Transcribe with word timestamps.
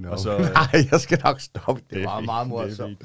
No. 0.00 0.10
Og 0.10 0.18
så- 0.18 0.38
Nej, 0.72 0.84
jeg 0.90 1.00
skal 1.00 1.20
nok 1.24 1.40
stoppe. 1.40 1.82
Det, 1.90 2.02
er 2.02 2.06
var 2.06 2.18
fint, 2.18 2.26
meget 2.26 2.44
er 2.44 2.48
morsomt. 2.48 3.02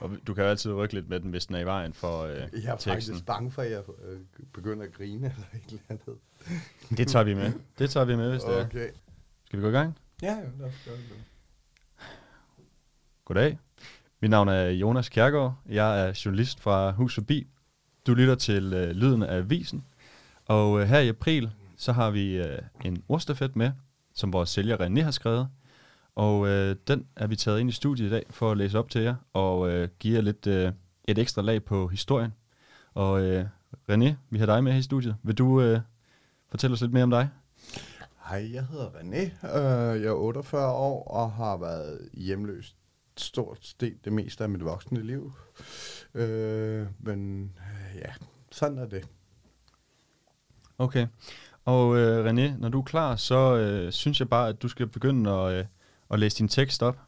Og 0.00 0.10
du 0.26 0.34
kan 0.34 0.44
jo 0.44 0.50
altid 0.50 0.72
rykke 0.72 0.94
lidt 0.94 1.08
med 1.08 1.20
den, 1.20 1.30
hvis 1.30 1.46
den 1.46 1.56
er 1.56 1.60
i 1.60 1.64
vejen 1.66 1.92
for 1.92 2.22
øh, 2.22 2.30
Jeg 2.36 2.42
er 2.42 2.46
teksten. 2.76 2.90
faktisk 2.92 3.26
bange 3.26 3.50
for, 3.50 3.62
at 3.62 3.70
jeg 3.70 3.78
øh, 4.08 4.18
begynder 4.52 4.84
at 4.86 4.92
grine 4.92 5.26
eller 5.26 5.46
et 5.54 5.66
eller 5.66 5.80
andet. 5.88 6.16
Det 6.98 7.08
tager 7.08 7.22
vi 7.24 7.34
med. 7.34 7.52
Det 7.78 7.90
tager 7.90 8.04
vi 8.06 8.16
med, 8.16 8.30
hvis 8.30 8.42
det 8.42 8.58
er. 8.60 8.64
Okay. 8.66 8.88
Skal 9.46 9.58
vi 9.58 9.62
gå 9.62 9.68
i 9.68 9.72
gang? 9.72 9.98
Ja, 10.22 10.26
ja, 10.32 10.40
lad 10.58 10.66
os 10.68 10.74
gøre 10.86 10.96
det. 10.96 11.04
Goddag. 13.24 13.58
Mit 14.22 14.30
navn 14.30 14.48
er 14.48 14.64
Jonas 14.70 15.08
Kjærgaard. 15.08 15.54
Jeg 15.68 16.08
er 16.08 16.20
journalist 16.24 16.60
fra 16.60 16.90
Hus 16.90 17.14
Forbi. 17.14 17.46
Du 18.06 18.14
lytter 18.14 18.34
til 18.34 18.72
øh, 18.74 18.90
Lyden 18.90 19.22
af 19.22 19.36
Avisen. 19.36 19.84
Og 20.46 20.80
øh, 20.80 20.86
her 20.88 20.98
i 20.98 21.08
april, 21.08 21.50
så 21.76 21.92
har 21.92 22.10
vi 22.10 22.34
øh, 22.36 22.58
en 22.84 23.02
ordstafet 23.08 23.56
med, 23.56 23.70
som 24.14 24.32
vores 24.32 24.50
sælger 24.50 24.76
René 24.76 25.02
har 25.02 25.10
skrevet. 25.10 25.48
Og 26.14 26.48
øh, 26.48 26.76
den 26.88 27.06
er 27.16 27.26
vi 27.26 27.36
taget 27.36 27.60
ind 27.60 27.68
i 27.68 27.72
studiet 27.72 28.06
i 28.06 28.10
dag 28.10 28.26
for 28.30 28.50
at 28.50 28.56
læse 28.58 28.78
op 28.78 28.90
til 28.90 29.00
jer 29.02 29.14
og 29.32 29.70
øh, 29.70 29.88
give 29.98 30.14
jer 30.14 30.20
lidt 30.22 30.46
øh, 30.46 30.72
et 31.08 31.18
ekstra 31.18 31.42
lag 31.42 31.64
på 31.64 31.88
historien. 31.88 32.32
Og 32.94 33.22
øh, 33.22 33.46
René, 33.90 34.10
vi 34.30 34.38
har 34.38 34.46
dig 34.46 34.64
med 34.64 34.72
her 34.72 34.78
i 34.78 34.82
studiet. 34.82 35.16
Vil 35.22 35.38
du 35.38 35.60
øh, 35.62 35.80
fortælle 36.48 36.74
os 36.74 36.80
lidt 36.80 36.92
mere 36.92 37.02
om 37.02 37.10
dig? 37.10 37.28
Hej, 38.28 38.52
jeg 38.54 38.64
hedder 38.66 38.88
René. 38.88 39.46
Øh, 39.58 40.02
Jeg 40.02 40.08
er 40.08 40.12
48 40.12 40.72
år 40.72 41.04
og 41.08 41.32
har 41.32 41.56
været 41.56 42.08
hjemløs 42.14 42.76
stort 43.16 43.58
set 43.80 44.04
det 44.04 44.12
meste 44.12 44.44
af 44.44 44.50
mit 44.50 44.64
voksne 44.64 45.02
liv. 45.02 45.32
Øh, 46.14 46.86
Men 47.00 47.44
øh, 47.58 47.96
ja, 47.98 48.12
sådan 48.52 48.78
er 48.78 48.86
det. 48.86 49.08
Okay. 50.78 51.06
Og 51.64 51.96
øh, 51.98 52.30
René, 52.30 52.58
når 52.60 52.68
du 52.68 52.78
er 52.78 52.82
klar, 52.84 53.16
så 53.16 53.56
øh, 53.56 53.92
synes 53.92 54.20
jeg 54.20 54.28
bare, 54.28 54.48
at 54.48 54.62
du 54.62 54.68
skal 54.68 54.86
begynde 54.86 55.30
at, 55.30 55.52
øh, 55.58 55.64
og 56.12 56.18
læse 56.18 56.38
din 56.38 56.48
tekst 56.48 56.82
op. 56.82 56.98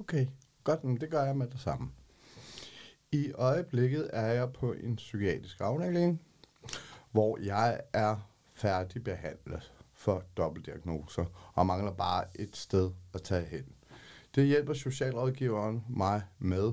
Okay, 0.00 0.26
godt, 0.64 0.84
men 0.84 1.00
det 1.00 1.10
gør 1.10 1.24
jeg 1.24 1.36
med 1.36 1.46
det 1.46 1.60
samme. 1.60 1.90
I 3.12 3.32
øjeblikket 3.32 4.10
er 4.12 4.26
jeg 4.26 4.52
på 4.52 4.72
en 4.72 4.96
psykiatrisk 4.96 5.60
afdeling, 5.60 6.20
hvor 7.10 7.38
jeg 7.42 7.80
er 7.92 8.16
færdigbehandlet 8.54 9.72
for 9.92 10.24
dobbeltdiagnoser 10.36 11.52
og 11.54 11.66
mangler 11.66 11.92
bare 11.92 12.24
et 12.34 12.56
sted 12.56 12.90
at 13.14 13.22
tage 13.22 13.44
hen. 13.46 13.64
Det 14.34 14.46
hjælper 14.46 14.74
socialrådgiveren 14.74 15.84
mig 15.88 16.22
med. 16.38 16.72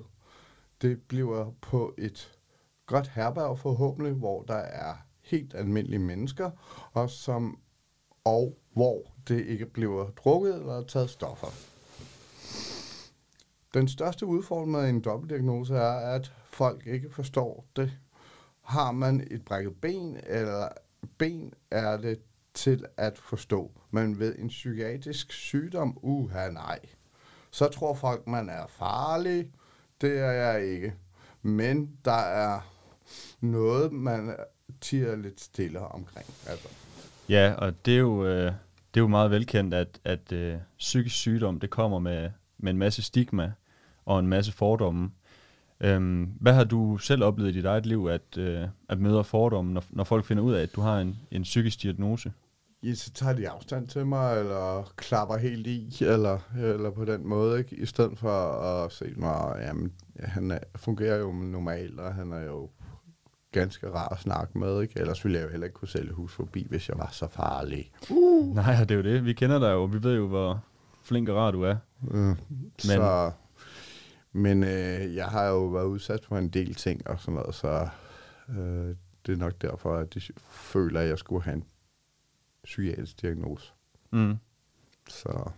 Det 0.82 1.02
bliver 1.02 1.52
på 1.62 1.96
et 1.98 2.38
godt 2.86 3.08
herberg 3.08 3.60
forhåbentlig, 3.60 4.14
hvor 4.14 4.44
der 4.44 4.56
er 4.56 4.96
helt 5.22 5.56
almindelige 5.56 6.00
mennesker, 6.00 6.52
og, 6.94 7.10
som, 7.10 7.60
og 8.24 8.58
hvor 8.74 9.17
det 9.28 9.46
ikke 9.46 9.66
bliver 9.66 10.10
drukket 10.10 10.56
eller 10.56 10.84
taget 10.84 11.10
stoffer. 11.10 11.48
Den 13.74 13.88
største 13.88 14.26
udfordring 14.26 14.72
med 14.72 14.90
en 14.90 15.02
dobbeltdiagnose 15.02 15.76
er, 15.76 16.16
at 16.16 16.32
folk 16.50 16.88
ikke 16.88 17.10
forstår 17.14 17.66
det. 17.76 17.92
Har 18.62 18.92
man 18.92 19.28
et 19.32 19.46
brækket 19.46 19.82
ben, 19.82 20.20
eller 20.28 20.68
ben 21.18 21.54
er 21.72 21.98
det 21.98 22.20
til 22.54 22.86
at 22.98 23.18
forstå. 23.18 23.72
Men 23.92 24.20
ved 24.20 24.36
en 24.40 24.48
psykiatrisk 24.48 25.32
sygdom, 25.32 25.98
uha 26.02 26.50
nej. 26.50 26.80
Så 27.52 27.68
tror 27.68 27.94
folk, 27.94 28.28
man 28.28 28.50
er 28.50 28.68
farlig. 28.68 29.52
Det 30.02 30.20
er 30.20 30.32
jeg 30.32 30.66
ikke. 30.66 30.94
Men 31.42 31.98
der 32.06 32.12
er 32.12 32.60
noget, 33.42 33.92
man 33.92 34.36
tiger 34.82 35.16
lidt 35.16 35.42
stille 35.42 35.80
omkring. 35.80 36.26
Altså. 36.48 36.68
Ja, 37.30 37.54
og 37.58 37.86
det 37.86 37.94
er 37.94 38.00
jo, 38.00 38.26
øh, 38.26 38.52
det 38.98 39.02
er 39.02 39.06
jo 39.06 39.08
meget 39.08 39.32
velkendt, 39.32 39.74
at, 39.74 40.00
at 40.04 40.32
øh, 40.32 40.56
psykisk 40.78 41.16
sygdom, 41.16 41.60
det 41.60 41.70
kommer 41.70 42.00
med, 42.00 42.30
med 42.58 42.72
en 42.72 42.78
masse 42.78 43.02
stigma 43.02 43.52
og 44.06 44.20
en 44.20 44.28
masse 44.28 44.52
fordomme. 44.52 45.12
Øhm, 45.80 46.24
hvad 46.40 46.54
har 46.54 46.64
du 46.64 46.98
selv 46.98 47.24
oplevet 47.24 47.50
i 47.50 47.54
dit 47.54 47.66
eget 47.66 47.86
liv, 47.86 48.08
at, 48.12 48.38
øh, 48.38 48.68
at 48.90 49.00
møde 49.00 49.24
fordomme, 49.24 49.74
når, 49.74 49.84
når 49.90 50.04
folk 50.04 50.26
finder 50.26 50.44
ud 50.44 50.54
af, 50.54 50.64
at 50.64 50.76
du 50.76 50.82
har 50.82 51.00
en, 51.00 51.18
en 51.32 51.44
psykisk 51.44 51.82
diagnose? 51.82 52.32
Ja, 52.84 52.94
så 52.94 53.12
tager 53.12 53.34
de 53.34 53.50
afstand 53.50 53.88
til 53.88 54.06
mig, 54.06 54.40
eller 54.40 54.94
klapper 54.96 55.38
helt 55.38 55.68
i, 55.68 55.98
eller, 56.02 56.40
eller 56.58 56.92
på 56.92 57.06
den 57.06 57.28
måde, 57.28 57.60
ikke? 57.60 57.76
I 57.76 57.86
stedet 57.86 58.20
for 58.20 58.52
at 58.52 58.92
se 58.92 59.14
mig, 59.18 59.56
jamen, 59.62 59.94
han 60.20 60.52
er, 60.52 60.60
fungerer 60.76 61.18
jo 61.18 61.32
normalt, 61.32 62.00
og 62.00 62.14
han 62.14 62.32
er 62.32 62.44
jo 62.44 62.70
ganske 63.52 63.90
rar 63.90 64.08
at 64.10 64.20
snakke 64.20 64.58
med, 64.58 64.82
ikke? 64.82 65.00
Ellers 65.00 65.26
ville 65.26 65.38
jeg 65.38 65.46
jo 65.46 65.50
heller 65.52 65.66
ikke 65.66 65.76
kunne 65.76 65.88
sælge 65.88 66.14
hus 66.14 66.34
forbi, 66.34 66.68
hvis 66.70 66.90
jeg 66.90 66.98
var 66.98 67.10
så 67.12 67.28
farlig. 67.28 67.92
Nej, 68.54 68.76
det 68.80 68.92
er 68.92 68.96
jo 68.96 69.04
det. 69.04 69.26
Vi 69.26 69.34
kender 69.34 69.60
dig 69.60 69.72
jo, 69.72 69.84
vi 69.84 70.04
ved 70.04 70.16
jo, 70.16 70.28
hvor 70.28 70.64
flink 71.04 71.30
og 71.30 71.36
rar 71.36 71.52
du 71.52 71.62
er. 71.64 71.76
Mm. 72.02 72.18
Men, 72.18 72.38
så, 72.78 73.32
men 74.32 74.64
øh, 74.64 75.16
jeg 75.16 75.26
har 75.26 75.46
jo 75.46 75.66
været 75.66 75.86
udsat 75.86 76.26
for 76.26 76.38
en 76.38 76.50
del 76.50 76.76
ting 76.76 77.08
og 77.08 77.20
sådan 77.20 77.34
noget, 77.34 77.56
så 77.56 77.88
øh, 78.50 78.96
det 79.26 79.34
er 79.34 79.38
nok 79.38 79.62
derfor, 79.62 79.96
at 79.96 80.14
de 80.14 80.22
føler, 80.50 81.00
at 81.00 81.10
jeg 81.10 81.18
skulle 81.18 81.44
have 81.44 81.56
en 81.56 81.64
psykiatrisk 82.64 83.22
diagnose. 83.22 83.72
Mm. 84.12 84.36
Så 85.10 85.50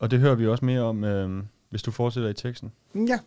Og 0.00 0.10
det 0.10 0.18
hører 0.20 0.34
vi 0.34 0.46
også 0.46 0.64
mere 0.64 0.80
om, 0.80 1.04
øh, 1.04 1.44
hvis 1.70 1.82
du 1.82 1.90
fortsætter 1.90 2.30
i 2.30 2.34
teksten. 2.34 2.72
Ja. 2.94 3.18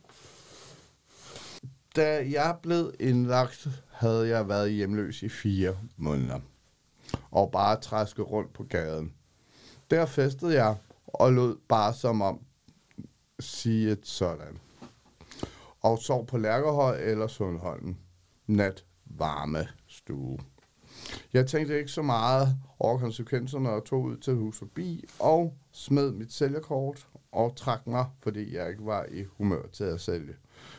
Da 1.95 2.25
jeg 2.29 2.57
blev 2.61 2.93
indlagt, 2.99 3.67
havde 3.91 4.27
jeg 4.27 4.49
været 4.49 4.71
hjemløs 4.71 5.23
i 5.23 5.29
fire 5.29 5.77
måneder. 5.97 6.39
Og 7.31 7.51
bare 7.51 7.81
træsket 7.81 8.31
rundt 8.31 8.53
på 8.53 8.63
gaden. 8.63 9.13
Der 9.91 10.05
festede 10.05 10.53
jeg 10.53 10.75
og 11.07 11.33
lod 11.33 11.57
bare 11.67 11.93
som 11.93 12.21
om 12.21 12.39
sige 13.39 13.91
et 13.91 14.07
sådan. 14.07 14.57
Og 15.81 15.99
sov 15.99 16.25
på 16.27 16.37
Lærkerhøj 16.37 16.97
eller 16.99 17.27
Sundholm. 17.27 17.95
Nat 18.47 18.85
varme 19.05 19.67
stue. 19.87 20.39
Jeg 21.33 21.47
tænkte 21.47 21.77
ikke 21.77 21.91
så 21.91 22.01
meget 22.01 22.47
over 22.79 22.97
konsekvenserne 22.97 23.69
og 23.69 23.85
tog 23.85 24.01
ud 24.01 24.17
til 24.17 24.33
hus 24.33 24.57
forbi 24.57 25.05
og 25.19 25.57
smed 25.71 26.11
mit 26.11 26.33
sælgerkort 26.33 27.07
og 27.31 27.55
trak 27.55 27.87
mig, 27.87 28.05
fordi 28.19 28.55
jeg 28.55 28.69
ikke 28.69 28.85
var 28.85 29.05
i 29.11 29.23
humør 29.23 29.61
til 29.71 29.83
at 29.83 30.01
sælge. 30.01 30.35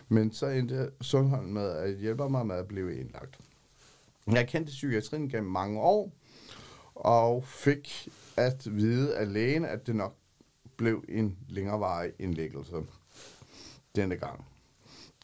Men 0.08 0.32
så 0.32 0.46
endte 0.46 0.90
Sundholm 1.00 1.46
med 1.46 1.70
at 1.70 1.96
hjælpe 1.96 2.28
mig 2.28 2.46
med 2.46 2.56
at 2.56 2.68
blive 2.68 3.00
indlagt. 3.00 3.38
Jeg 4.26 4.48
kendte 4.48 4.70
psykiatrien 4.70 5.28
gennem 5.28 5.50
mange 5.50 5.80
år, 5.80 6.12
og 6.94 7.44
fik 7.44 8.08
at 8.36 8.76
vide 8.76 9.16
af 9.16 9.32
lægen, 9.32 9.64
at 9.64 9.86
det 9.86 9.96
nok 9.96 10.14
blev 10.76 11.04
en 11.08 11.38
længerevarig 11.48 12.12
indlæggelse 12.18 12.76
denne 13.96 14.16
gang. 14.16 14.44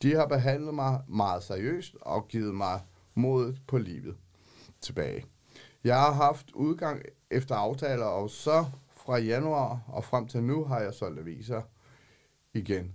De 0.02 0.14
har 0.14 0.26
behandlet 0.26 0.74
mig 0.74 1.00
meget 1.08 1.42
seriøst 1.42 1.96
og 2.00 2.28
givet 2.28 2.54
mig 2.54 2.80
modet 3.14 3.60
på 3.66 3.78
livet 3.78 4.16
tilbage. 4.80 5.24
Jeg 5.84 5.96
har 5.96 6.12
haft 6.12 6.50
udgang 6.54 7.02
efter 7.30 7.54
aftaler, 7.54 8.04
og 8.04 8.30
så 8.30 8.64
fra 8.96 9.18
januar 9.18 9.82
og 9.86 10.04
frem 10.04 10.28
til 10.28 10.42
nu 10.42 10.64
har 10.64 10.80
jeg 10.80 10.94
solgt 10.94 11.20
aviser 11.20 11.62
igen 12.54 12.94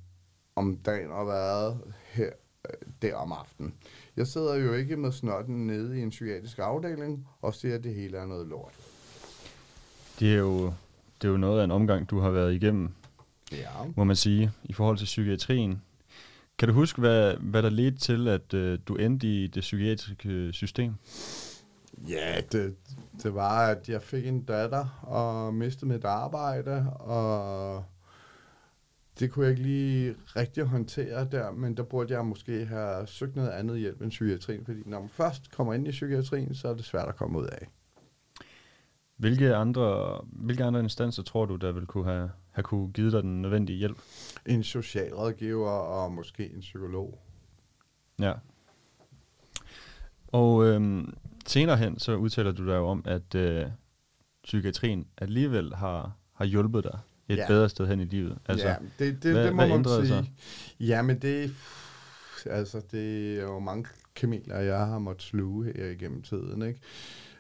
om 0.56 0.78
dagen 0.78 1.12
og 1.12 1.28
været 1.28 1.78
her 2.12 2.30
øh, 2.70 2.74
der 3.02 3.16
om 3.16 3.32
aftenen. 3.32 3.74
Jeg 4.18 4.28
sidder 4.28 4.56
jo 4.56 4.74
ikke 4.74 4.98
med 4.98 5.12
snotten 5.12 5.68
nede 5.68 6.00
i 6.00 6.02
en 6.02 6.10
psykiatrisk 6.10 6.60
afdeling 6.60 7.28
og 7.42 7.54
siger, 7.54 7.76
at 7.76 7.84
det 7.84 7.94
hele 7.96 8.18
er 8.18 8.26
noget 8.26 8.48
lort. 8.48 8.74
Det 10.20 10.34
er 10.34 10.38
jo, 10.38 10.66
det 11.22 11.28
er 11.28 11.32
jo 11.32 11.38
noget 11.38 11.60
af 11.60 11.64
en 11.64 11.72
omgang, 11.72 12.10
du 12.10 12.20
har 12.20 12.30
været 12.30 12.54
igennem, 12.54 12.90
Ja. 13.52 13.70
må 13.96 14.04
man 14.04 14.16
sige, 14.16 14.52
i 14.64 14.74
forhold 14.74 14.98
til 14.98 15.06
psykiatrien. 15.06 15.82
Kan 16.58 16.68
du 16.68 16.74
huske, 16.74 17.00
hvad, 17.00 17.34
hvad 17.36 17.64
der 17.64 17.70
ledte 17.70 17.98
til, 17.98 18.28
at 18.28 18.54
øh, 18.54 18.80
du 18.88 18.96
endte 18.96 19.28
i 19.28 19.48
det 19.48 19.62
psykiatriske 19.62 20.54
system? 20.54 20.94
Ja, 22.08 22.42
det, 22.52 22.76
det 23.24 23.36
var, 23.36 23.68
at 23.68 23.90
jeg 23.90 24.02
fik 24.02 24.28
en 24.28 24.44
datter 24.44 25.04
og 25.04 25.54
mistede 25.54 25.86
mit 25.92 26.06
arbejde, 26.06 26.92
og 27.00 27.84
det 29.20 29.32
kunne 29.32 29.46
jeg 29.46 29.52
ikke 29.52 29.64
lige 29.64 30.16
rigtig 30.36 30.64
håndtere 30.64 31.28
der, 31.32 31.52
men 31.52 31.78
der 31.78 31.84
burde 31.84 32.14
jeg 32.14 32.26
måske 32.26 32.66
have 32.66 33.08
søgt 33.08 33.36
noget 33.36 33.50
andet 33.50 33.80
hjælp 33.80 34.02
end 34.02 34.10
psykiatrien, 34.10 34.66
fordi 34.66 34.80
når 34.86 35.00
man 35.00 35.10
først 35.10 35.52
kommer 35.52 35.74
ind 35.74 35.88
i 35.88 35.92
psykiatrien, 35.92 36.56
så 36.56 36.68
er 36.68 36.74
det 36.74 36.86
svært 36.86 37.08
at 37.08 37.16
komme 37.16 37.40
ud 37.40 37.46
af. 37.46 37.68
Hvilke 39.18 39.56
andre, 39.56 40.20
hvilke 40.26 40.64
andre 40.64 40.80
instanser 40.80 41.24
tror 41.24 41.46
du, 41.46 41.56
der 41.56 41.72
vil 41.72 41.86
kunne 41.86 42.06
have, 42.06 42.32
have 42.52 42.64
kunne 42.64 42.92
give 42.92 43.12
dig 43.12 43.24
den 43.24 43.42
nødvendige 43.42 43.78
hjælp? 43.78 43.98
En 44.46 44.64
socialrådgiver 44.64 45.70
og 45.70 46.12
måske 46.12 46.54
en 46.54 46.60
psykolog. 46.60 47.20
Ja. 48.20 48.34
Og 50.28 50.66
øhm, 50.66 51.18
senere 51.46 51.78
hen, 51.78 52.00
så 52.00 52.16
udtaler 52.16 52.52
du 52.52 52.66
dig 52.66 52.76
jo 52.76 52.88
om, 52.88 53.04
at 53.06 53.36
øh, 53.36 53.66
psykiatrien 54.44 55.08
alligevel 55.18 55.76
har, 55.76 56.18
har 56.34 56.46
hjulpet 56.46 56.84
dig 56.84 57.00
et 57.30 57.38
Ja. 57.38 57.48
bedre 57.48 57.70
sted 57.70 57.88
hen 57.88 58.00
i 58.00 58.06
livet. 58.06 58.38
Altså, 58.46 58.68
ja, 58.68 58.76
det, 59.00 59.24
det, 59.24 59.32
hvad- 59.32 59.44
det 59.46 59.56
må 59.56 59.68
man 59.68 59.84
sige. 59.86 60.08
sig? 60.08 60.32
Ja, 60.80 61.02
men 61.02 61.20
det, 61.20 61.52
altså, 62.46 62.82
det 62.92 63.38
er 63.40 63.42
jo 63.44 63.60
mange 63.60 63.86
kameler, 64.16 64.60
jeg 64.60 64.86
har 64.88 65.00
måttet 65.00 65.24
sluge 65.24 65.66
her 65.76 65.86
igennem 65.86 66.22
tiden. 66.22 66.62
Ikke? 66.62 66.80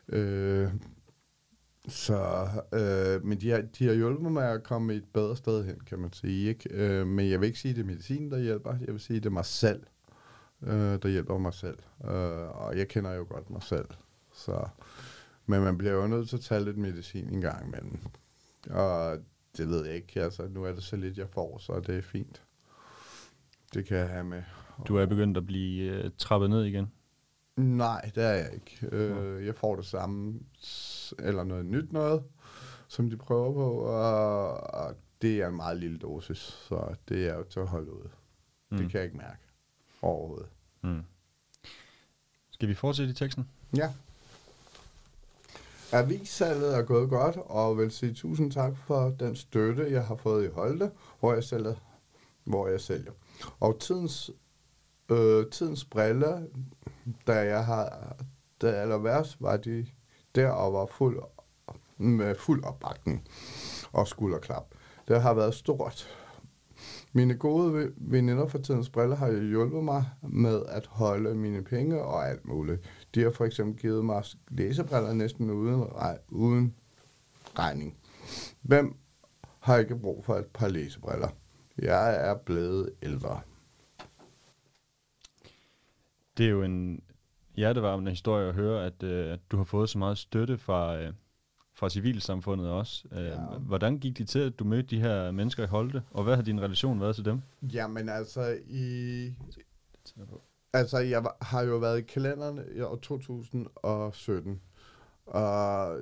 Øh, 0.09 0.69
Så, 1.87 2.47
øh, 2.73 3.25
men 3.25 3.41
de 3.41 3.49
har, 3.49 3.61
de 3.79 3.85
har 3.87 3.93
hjulpet 3.93 4.31
mig 4.31 4.51
at 4.51 4.63
komme 4.63 4.93
et 4.93 5.03
bedre 5.13 5.35
sted 5.37 5.65
hen, 5.65 5.79
kan 5.79 5.99
man 5.99 6.13
sige. 6.13 6.49
Ikke? 6.49 6.69
Øh, 6.73 7.07
men 7.07 7.29
jeg 7.29 7.39
vil 7.41 7.47
ikke 7.47 7.59
sige, 7.59 7.69
at 7.69 7.75
det 7.75 7.81
er 7.81 7.85
medicin, 7.87 8.31
der 8.31 8.39
hjælper. 8.39 8.75
Jeg 8.85 8.93
vil 8.93 8.99
sige, 8.99 9.17
at 9.17 9.23
det 9.23 9.29
er 9.29 9.33
mig 9.33 9.45
selv, 9.45 9.83
øh, 10.63 10.73
der 11.01 11.07
hjælper 11.07 11.37
mig 11.37 11.53
selv. 11.53 11.77
Øh, 12.05 12.11
og 12.65 12.77
jeg 12.77 12.87
kender 12.87 13.11
jo 13.11 13.25
godt 13.29 13.49
mig 13.49 13.63
selv. 13.63 13.85
Så, 14.33 14.67
men 15.45 15.61
man 15.63 15.77
bliver 15.77 15.93
jo 15.93 16.07
nødt 16.07 16.29
til 16.29 16.35
at 16.37 16.41
tage 16.41 16.63
lidt 16.65 16.77
medicin 16.77 17.29
en 17.29 17.41
gang 17.41 17.67
imellem. 17.67 17.97
Og 18.69 19.17
det 19.57 19.69
ved 19.69 19.85
jeg 19.85 19.95
ikke. 19.95 20.21
Altså, 20.21 20.47
nu 20.47 20.63
er 20.63 20.71
det 20.71 20.83
så 20.83 20.95
lidt, 20.95 21.17
jeg 21.17 21.29
får, 21.29 21.57
så 21.57 21.79
det 21.79 21.97
er 21.97 22.01
fint. 22.01 22.43
Det 23.73 23.85
kan 23.85 23.97
jeg 23.97 24.09
have 24.09 24.23
med. 24.23 24.43
Du 24.87 24.95
er 24.97 25.05
begyndt 25.05 25.37
at 25.37 25.45
blive 25.45 25.91
øh, 25.91 26.11
trappet 26.17 26.49
ned 26.49 26.63
igen? 26.63 26.91
Nej, 27.55 28.11
det 28.15 28.23
er 28.23 28.33
jeg 28.33 28.53
ikke. 28.53 28.95
Øh, 28.95 29.45
jeg 29.45 29.55
får 29.55 29.75
det 29.75 29.85
samme, 29.85 30.39
eller 31.19 31.43
noget 31.43 31.65
nyt 31.65 31.93
noget, 31.93 32.23
som 32.87 33.09
de 33.09 33.17
prøver 33.17 33.53
på, 33.53 33.79
og, 33.79 34.57
og 34.73 34.95
det 35.21 35.41
er 35.41 35.47
en 35.47 35.55
meget 35.55 35.77
lille 35.77 35.97
dosis, 35.97 36.37
så 36.37 36.95
det 37.09 37.27
er 37.27 37.35
jo 37.35 37.43
til 37.43 37.59
at 37.59 37.67
holde 37.67 37.93
ud. 37.93 38.09
Mm. 38.71 38.77
Det 38.77 38.91
kan 38.91 38.97
jeg 38.97 39.05
ikke 39.05 39.17
mærke 39.17 39.41
overhovedet. 40.01 40.49
Mm. 40.81 41.03
Skal 42.51 42.69
vi 42.69 42.73
fortsætte 42.73 43.11
i 43.11 43.15
teksten? 43.15 43.49
Ja. 43.77 43.93
Avissalget 45.95 46.77
er 46.77 46.81
gået 46.81 47.09
godt, 47.09 47.37
og 47.45 47.77
vil 47.77 47.91
sige 47.91 48.13
tusind 48.13 48.51
tak 48.51 48.77
for 48.77 49.09
den 49.19 49.35
støtte, 49.35 49.91
jeg 49.91 50.05
har 50.05 50.15
fået 50.15 50.45
i 50.45 50.49
Holte, 50.53 50.91
hvor 51.19 51.33
jeg 51.33 51.43
sælger. 51.43 51.75
Hvor 52.43 52.67
jeg 52.67 52.81
sælger. 52.81 53.11
Og 53.59 53.79
tidens, 53.79 54.31
øh, 55.11 55.45
tidens 55.51 55.85
briller, 55.85 56.41
da 57.27 57.33
jeg 57.33 57.65
har, 57.65 58.15
da 58.61 58.67
aller 58.67 58.97
værst, 58.97 59.41
var 59.41 59.57
de 59.57 59.85
der 60.35 60.49
og 60.49 60.73
var 60.73 60.85
fuld, 60.85 61.19
med 61.97 62.35
fuld 62.35 62.63
opbakning 62.63 63.27
og 63.91 64.07
skulderklap. 64.07 64.65
Det 65.07 65.21
har 65.21 65.33
været 65.33 65.53
stort. 65.53 66.07
Mine 67.13 67.33
gode 67.33 67.91
veninder 67.97 68.47
fra 68.47 68.61
tidens 68.61 68.89
briller 68.89 69.15
har 69.15 69.31
hjulpet 69.31 69.83
mig 69.83 70.05
med 70.21 70.61
at 70.67 70.85
holde 70.85 71.35
mine 71.35 71.63
penge 71.63 72.01
og 72.01 72.29
alt 72.29 72.45
muligt. 72.45 72.81
De 73.15 73.21
har 73.23 73.31
for 73.31 73.45
eksempel 73.45 73.81
givet 73.81 74.05
mig 74.05 74.23
læsebriller 74.49 75.13
næsten 75.13 75.49
uden, 75.51 75.83
rej- 75.83 76.19
uden 76.29 76.75
regning. 77.59 77.97
Hvem 78.61 78.95
har 79.59 79.77
ikke 79.77 79.95
brug 79.95 80.25
for 80.25 80.35
et 80.35 80.45
par 80.45 80.67
læsebriller? 80.67 81.29
Jeg 81.77 82.29
er 82.29 82.35
blevet 82.37 82.89
ældre. 83.01 83.41
Det 86.37 86.45
er 86.45 86.49
jo 86.49 86.63
en 86.63 87.01
hjertevarmende 87.55 88.11
historie 88.11 88.47
at 88.49 88.55
høre, 88.55 88.85
at, 88.85 89.03
øh, 89.03 89.33
at 89.33 89.39
du 89.51 89.57
har 89.57 89.63
fået 89.63 89.89
så 89.89 89.97
meget 89.97 90.17
støtte 90.17 90.57
fra, 90.57 90.97
øh, 91.01 91.13
fra 91.73 91.89
civilsamfundet 91.89 92.69
også. 92.69 93.07
Øh, 93.11 93.25
Ja. 93.25 93.37
Hvordan 93.59 93.99
gik 93.99 94.17
det 94.17 94.29
til, 94.29 94.39
at 94.39 94.59
du 94.59 94.63
mødte 94.63 94.87
de 94.95 94.99
her 95.01 95.31
mennesker 95.31 95.63
i 95.63 95.67
Holte, 95.67 96.03
og 96.11 96.23
hvad 96.23 96.35
har 96.35 96.43
din 96.43 96.61
relation 96.61 97.01
været 97.01 97.15
til 97.15 97.25
dem? 97.25 97.41
Jamen 97.73 98.09
altså, 98.09 98.57
i, 98.67 99.25
altså 100.77 100.97
jeg 100.97 101.23
var- 101.23 101.37
har 101.41 101.61
jo 101.63 101.77
været 101.77 101.99
i 101.99 102.01
kalenderen 102.01 102.59
i 102.75 102.81
år 102.81 102.95
2017, 102.95 104.61
og 105.25 105.97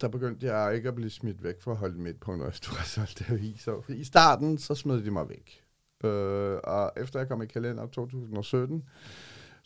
der 0.00 0.08
begyndte 0.08 0.46
jeg 0.46 0.74
ikke 0.76 0.88
at 0.88 0.94
blive 0.94 1.10
smidt 1.10 1.42
væk 1.42 1.60
for 1.62 1.70
at 1.70 1.76
holde 1.76 1.98
midtpunkt, 2.00 2.44
og 2.44 2.52
du 2.66 2.70
har 2.74 2.84
aviser. 3.32 3.80
For 3.84 3.92
I 3.92 4.04
starten, 4.04 4.58
så 4.58 4.74
smed 4.74 5.02
de 5.04 5.10
mig 5.10 5.28
væk. 5.28 5.60
Øh, 6.04 6.58
og 6.64 6.92
efter 6.96 7.18
jeg 7.20 7.28
kom 7.28 7.42
i 7.42 7.46
kalender 7.46 7.86
2017, 7.86 8.84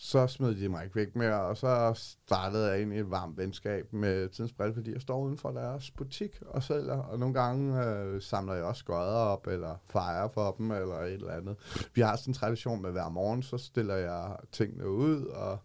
så 0.01 0.27
smed 0.27 0.55
de 0.55 0.69
mig 0.69 0.85
ikke 0.85 0.97
væk 0.97 1.17
mere, 1.17 1.41
og 1.41 1.57
så 1.57 1.93
startede 2.27 2.71
jeg 2.71 2.81
ind 2.81 2.95
i 2.95 2.99
et 2.99 3.11
varmt 3.11 3.37
venskab 3.37 3.93
med 3.93 4.29
Tidens 4.29 4.53
Brille, 4.53 4.75
fordi 4.75 4.93
jeg 4.93 5.01
står 5.01 5.21
uden 5.21 5.39
for 5.39 5.51
deres 5.51 5.91
butik 5.91 6.43
og 6.47 6.63
sælger, 6.63 6.99
og 6.99 7.19
nogle 7.19 7.35
gange 7.35 7.85
øh, 7.85 8.23
samler 8.23 8.55
jeg 8.55 8.65
også 8.65 8.79
skodder 8.79 9.17
op, 9.17 9.47
eller 9.47 9.77
fejrer 9.91 10.29
for 10.29 10.55
dem, 10.59 10.71
eller 10.71 10.99
et 10.99 11.13
eller 11.13 11.33
andet. 11.33 11.89
Vi 11.95 12.01
har 12.01 12.17
sådan 12.17 12.31
en 12.31 12.35
tradition 12.35 12.83
med 12.83 12.91
hver 12.91 13.09
morgen, 13.09 13.43
så 13.43 13.59
stiller 13.59 13.95
jeg 13.95 14.37
tingene 14.53 14.89
ud, 14.89 15.25
og, 15.25 15.59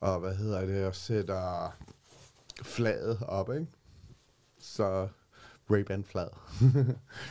og 0.00 0.20
hvad 0.20 0.34
hedder 0.34 0.66
det, 0.66 0.86
og 0.86 0.94
sætter 0.94 1.76
flaget 2.62 3.22
op, 3.28 3.52
ikke? 3.52 3.66
Så 4.58 5.08
Ray-Ban 5.70 6.02
flad. 6.04 6.28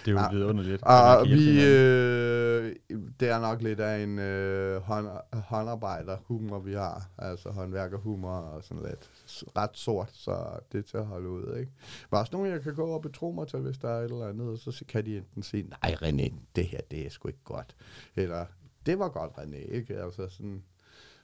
Det 0.06 0.08
er 0.08 0.12
jo 0.12 0.18
Ja. 0.18 0.32
vidunderligt. 0.32 0.82
at 0.82 0.88
man 0.88 1.18
Og 1.18 1.26
hjælpe 1.28 1.44
vi, 1.44 1.66
øh, 1.66 2.76
det 3.20 3.30
er 3.30 3.40
nok 3.40 3.62
lidt 3.62 3.80
af 3.80 4.04
en 4.04 4.20
øh, 4.20 4.82
hånd, 4.82 5.08
håndarbejder-humor, 5.34 6.60
vi 6.60 6.74
har. 6.74 7.10
Altså 7.18 7.50
håndværker-humor 7.50 8.32
og 8.32 8.64
sådan 8.64 8.84
lidt 8.84 9.10
ret 9.58 9.78
sort, 9.78 10.10
så 10.14 10.60
det 10.72 10.78
er 10.78 10.82
til 10.84 10.98
at 10.98 11.06
holde 11.06 11.30
ud, 11.30 11.58
ikke? 11.60 11.72
Er 12.12 12.18
også 12.18 12.30
nogen, 12.36 12.52
jeg 12.52 12.62
kan 12.62 12.76
gå 12.76 12.86
og 12.86 13.02
betro 13.02 13.32
mig 13.32 13.48
til, 13.48 13.60
hvis 13.60 13.78
der 13.78 13.90
er 13.90 14.00
et 14.00 14.12
eller 14.12 14.28
andet, 14.28 14.48
og 14.50 14.58
så 14.58 14.84
kan 14.88 15.06
de 15.06 15.18
enten 15.18 15.44
sige, 15.44 15.64
nej 15.64 15.96
René, 16.02 16.34
det 16.56 16.66
her, 16.68 16.80
det 16.92 17.06
er 17.06 17.10
sgu 17.10 17.28
ikke 17.28 17.44
godt. 17.44 17.76
Eller, 18.16 18.46
det 18.86 19.00
var 19.00 19.10
godt 19.10 19.32
René, 19.32 19.74
ikke? 19.76 19.98
Altså 19.98 20.30
sådan, 20.30 20.64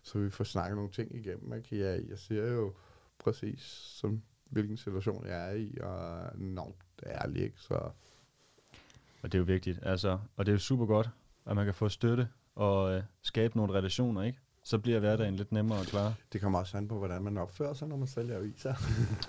så 0.03 0.19
vi 0.19 0.29
får 0.29 0.43
snakket 0.43 0.75
nogle 0.75 0.91
ting 0.91 1.15
igennem, 1.15 1.53
ikke? 1.53 1.79
Jeg, 1.85 2.01
jeg 2.09 2.17
siger 2.17 2.51
jo 2.51 2.73
præcis, 3.19 3.61
som 3.99 4.21
hvilken 4.49 4.77
situation 4.77 5.25
jeg 5.27 5.49
er 5.51 5.55
i, 5.55 5.77
og 5.81 6.19
er 6.25 6.29
enormt 6.29 6.75
ærlig, 7.05 7.43
ikke? 7.43 7.55
Så 7.59 7.73
Og 7.73 7.91
det 9.23 9.33
er 9.33 9.37
jo 9.39 9.43
vigtigt. 9.43 9.79
Altså, 9.83 10.19
og 10.35 10.45
det 10.45 10.51
er 10.51 10.53
jo 10.55 10.59
super 10.59 10.85
godt, 10.85 11.09
at 11.45 11.55
man 11.55 11.65
kan 11.65 11.73
få 11.73 11.89
støtte 11.89 12.27
og 12.55 12.93
øh, 12.95 13.03
skabe 13.21 13.57
nogle 13.57 13.73
relationer, 13.73 14.21
ikke? 14.23 14.39
Så 14.63 14.77
bliver 14.79 14.99
hverdagen 14.99 15.35
lidt 15.35 15.51
nemmere 15.51 15.79
at 15.79 15.87
klare. 15.87 16.15
Det 16.33 16.41
kommer 16.41 16.59
også 16.59 16.77
an 16.77 16.87
på, 16.87 16.97
hvordan 16.97 17.21
man 17.23 17.37
opfører 17.37 17.73
sig, 17.73 17.87
når 17.87 17.97
man 17.97 18.07
sælger 18.07 18.37
aviser. 18.37 18.73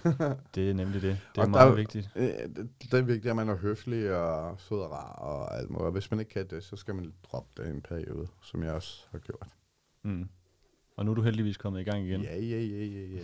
Det 0.55 0.71
er 0.71 0.75
nemlig 0.75 1.03
det. 1.03 1.19
Det 1.35 1.39
er 1.41 1.43
Og 1.43 1.51
meget 1.51 1.69
der- 1.71 1.75
vigtigt. 1.77 2.11
Øh, 2.17 2.25
det, 2.29 2.71
det 2.83 2.95
er 2.95 3.03
vigtigt, 3.03 3.31
at 3.31 3.37
man 3.37 3.49
er 3.49 3.57
høflig 3.57 4.15
og 4.15 4.61
sød 4.61 4.79
og 4.79 4.91
rar 4.91 5.13
og 5.13 5.59
alt 5.59 5.71
muligt. 5.71 5.85
Og 5.87 5.93
hvis 5.93 6.11
man 6.11 6.21
ikke 6.21 6.31
kan 6.33 6.47
det, 6.47 6.65
så 6.65 6.77
skal 6.77 6.95
man 6.95 7.13
droppe 7.31 7.63
det 7.63 7.69
i 7.69 7.71
en 7.75 7.81
periode, 7.83 8.27
som 8.43 8.63
jeg 8.63 8.73
også 8.73 9.05
har 9.11 9.19
gjort. 9.19 9.47
Mm. 10.03 10.29
Og 10.97 11.05
nu 11.05 11.11
er 11.11 11.15
du 11.15 11.23
heldigvis 11.23 11.57
kommet 11.57 11.81
i 11.81 11.85
gang 11.85 12.05
igen. 12.07 12.21
Ja, 12.23 12.37
ja, 12.37 12.61
ja, 12.61 12.85
ja, 12.85 13.07
ja. 13.07 13.21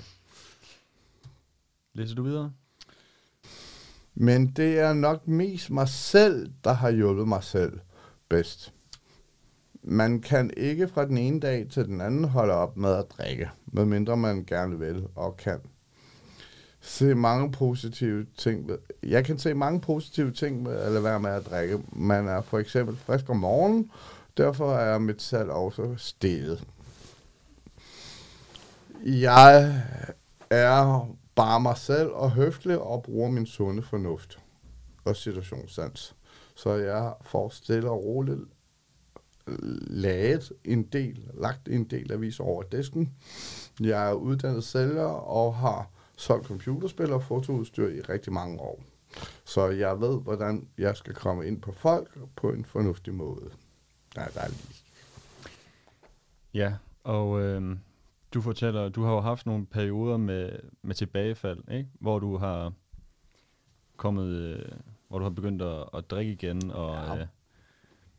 Læser 1.96 2.14
du 2.14 2.22
videre? 2.22 2.52
Men 4.14 4.46
det 4.46 4.78
er 4.78 4.93
nok 4.93 5.28
mest 5.28 5.70
mig 5.70 5.88
selv, 5.88 6.50
der 6.64 6.72
har 6.72 6.90
hjulpet 6.90 7.28
mig 7.28 7.44
selv 7.44 7.78
bedst. 8.28 8.72
Man 9.82 10.20
kan 10.20 10.50
ikke 10.56 10.88
fra 10.88 11.06
den 11.06 11.19
ene 11.19 11.40
dag 11.40 11.66
til 11.70 11.84
den 11.84 12.00
anden 12.00 12.25
holde 12.25 12.52
op 12.52 12.76
med 12.76 12.93
at 12.93 13.04
drikke, 13.10 13.50
medmindre 13.66 14.16
man 14.16 14.44
gerne 14.44 14.78
vil 14.78 15.06
og 15.14 15.37
kan. 15.37 15.60
Se 16.81 17.14
mange 17.14 17.52
positive 17.52 18.26
ting. 18.37 18.69
Ved, 18.69 18.78
jeg 19.02 19.25
kan 19.25 19.38
se 19.38 19.54
mange 19.54 19.81
positive 19.81 20.31
ting 20.31 20.66
ved 20.66 20.76
at 20.76 20.93
lade 20.93 21.04
være 21.04 21.20
med 21.20 21.31
at 21.31 21.46
drikke. 21.46 21.82
Man 21.93 22.28
er 22.28 22.40
for 22.40 22.58
eksempel 22.58 22.96
frisk 22.96 23.31
om 23.31 23.37
morgenen, 23.37 23.91
derfor 24.36 24.74
er 24.74 24.98
mit 24.98 25.22
salg 25.22 25.50
også 25.50 25.94
steget. 25.96 26.65
Jeg 29.05 29.82
er 30.50 31.08
bare 31.36 31.60
mig 31.60 31.76
selv 31.76 32.08
og 32.08 32.31
høflig 32.31 32.78
og 32.78 33.02
bruger 33.02 33.31
min 33.31 33.46
sunde 33.46 33.82
fornuft 33.82 34.38
og 35.05 35.16
situationssans. 35.16 36.16
Så 36.55 36.70
jeg 36.72 37.14
får 37.22 37.48
stille 37.48 37.90
og 37.90 38.05
roligt 38.05 38.40
laget 39.86 40.52
en 40.64 40.82
del, 40.82 41.31
lagt 41.34 41.69
en 41.69 41.84
del 41.84 42.12
avis 42.12 42.40
over 42.40 42.62
disken. 42.62 43.14
Jeg 43.81 44.10
er 44.10 44.12
uddannet 44.12 44.64
sælger 44.64 45.06
og 45.06 45.55
har 45.55 45.90
solgt 46.16 46.46
computerspil 46.46 47.12
og 47.12 47.22
fotoudstyr 47.22 47.88
i 47.88 48.00
rigtig 48.00 48.32
mange 48.32 48.60
år. 48.60 48.82
Så 49.44 49.69
jeg 49.69 50.00
ved, 50.00 50.20
hvordan 50.20 50.69
jeg 50.78 50.96
skal 50.96 51.14
komme 51.14 51.46
ind 51.46 51.60
på 51.60 51.72
folk 51.72 52.19
på 52.36 52.52
en 52.52 52.64
fornuftig 52.64 53.14
måde. 53.14 53.50
Nej, 54.16 54.28
der 54.34 54.40
er 54.40 54.48
lige. 54.48 54.76
Ja, 56.55 56.74
og 57.05 57.40
øh, 57.40 57.76
du 58.36 58.40
fortæller, 58.40 58.88
du 58.88 59.02
har 59.02 59.12
jo 59.12 59.20
haft 59.20 59.46
nogle 59.46 59.66
perioder 59.66 60.16
med, 60.16 60.50
med 60.82 60.94
tilbagefald, 60.94 61.58
ikke? 61.70 61.88
hvor 62.00 62.19
du 62.19 62.36
har 62.36 62.72
kommet, 63.96 64.26
øh, 64.26 64.72
hvor 65.08 65.19
du 65.19 65.22
har 65.24 65.31
begyndt 65.31 65.62
at, 65.62 65.84
at 65.94 66.10
drikke 66.10 66.32
igen, 66.32 66.70
og 66.70 66.94
Ja. 66.94 67.20
øh, 67.20 67.26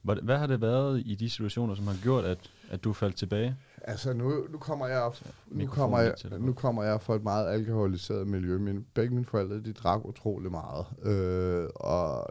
hvad, 0.01 0.15
hvad 0.15 0.37
har 0.37 0.47
det 0.47 0.61
været 0.61 1.03
i 1.05 1.15
de 1.15 1.29
situationer, 1.29 1.75
som 1.75 1.87
har 1.87 1.95
gjort, 2.03 2.25
at, 2.25 2.51
at 2.69 2.83
du 2.83 2.93
faldt 2.93 3.15
tilbage? 3.15 3.55
Altså, 3.81 4.13
nu, 4.13 4.47
nu 4.49 4.57
kommer 4.57 4.87
jeg 4.87 5.11
nu 5.47 5.67
kommer 5.67 5.99
jeg, 5.99 6.13
nu 6.39 6.53
kommer 6.53 6.83
jeg 6.83 7.01
fra 7.01 7.15
et 7.15 7.23
meget 7.23 7.47
alkoholiseret 7.53 8.27
miljø. 8.27 8.57
Min, 8.57 8.85
begge 8.93 9.13
mine 9.13 9.25
forældre, 9.25 9.55
de 9.61 9.73
drak 9.73 10.05
utrolig 10.05 10.51
meget. 10.51 10.85
Øh, 11.03 11.69
og 11.75 12.29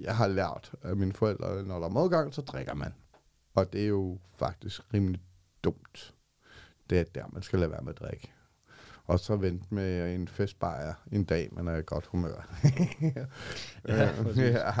jeg 0.00 0.16
har 0.16 0.28
lært 0.28 0.72
af 0.82 0.96
mine 0.96 1.12
forældre, 1.12 1.62
når 1.62 1.78
der 1.78 1.86
er 1.86 1.90
modgang, 1.90 2.34
så 2.34 2.42
drikker 2.42 2.74
man. 2.74 2.94
Og 3.54 3.72
det 3.72 3.82
er 3.82 3.86
jo 3.88 4.18
faktisk 4.34 4.94
rimelig 4.94 5.20
dumt. 5.64 6.14
Det 6.90 6.98
er 7.00 7.04
der, 7.14 7.24
man 7.32 7.42
skal 7.42 7.58
lade 7.58 7.70
være 7.70 7.82
med 7.82 7.92
at 7.92 7.98
drikke. 7.98 8.32
Og 9.06 9.20
så 9.20 9.36
vente 9.36 9.66
med 9.74 10.14
en 10.14 10.28
festbajer 10.28 10.94
en 11.12 11.24
dag, 11.24 11.48
man 11.52 11.68
er 11.68 11.76
i 11.76 11.82
godt 11.86 12.06
humør. 12.06 12.48
Ja, 13.88 14.08
Øh, 14.18 14.24
præcis. 14.24 14.38
ja. 14.42 14.72